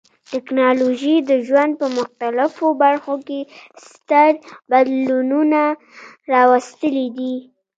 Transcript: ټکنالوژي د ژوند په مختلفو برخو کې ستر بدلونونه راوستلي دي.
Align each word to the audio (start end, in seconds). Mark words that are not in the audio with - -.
ټکنالوژي 0.31 1.15
د 1.29 1.31
ژوند 1.47 1.71
په 1.79 1.87
مختلفو 1.97 2.67
برخو 2.83 3.15
کې 3.27 3.39
ستر 3.87 4.31
بدلونونه 4.71 5.61
راوستلي 6.33 7.07
دي. 7.17 7.35